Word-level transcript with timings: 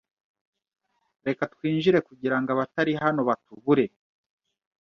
Reka 1.25 1.43
twinjire 1.53 1.99
kugirango 2.07 2.49
abatari 2.51 2.93
hano 3.01 3.21
batubure 3.29 3.85